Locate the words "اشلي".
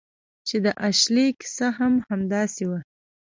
0.87-1.27